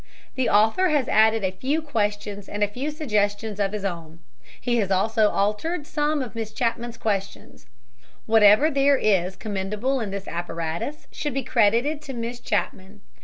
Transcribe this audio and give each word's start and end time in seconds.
The 0.33 0.49
author 0.49 0.89
has 0.89 1.07
added 1.07 1.43
a 1.43 1.51
few 1.51 1.79
questions 1.79 2.49
and 2.49 2.63
a 2.63 2.67
few 2.67 2.89
suggestions 2.89 3.59
of 3.59 3.71
his 3.71 3.85
own. 3.85 4.19
He 4.59 4.77
has 4.77 4.89
also 4.89 5.29
altered 5.29 5.85
some 5.85 6.23
of 6.23 6.33
Miss 6.33 6.51
Chapman's 6.53 6.97
questions. 6.97 7.67
Whatever 8.25 8.71
there 8.71 8.97
is 8.97 9.35
commendable 9.35 9.99
in 9.99 10.09
this 10.09 10.27
apparatus 10.27 11.05
should 11.11 11.35
be 11.35 11.43
credited 11.43 12.01
to 12.01 12.15
Miss 12.15 12.39
Chapman. 12.39 13.01